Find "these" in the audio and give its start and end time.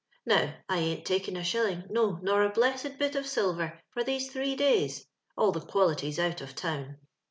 4.03-4.31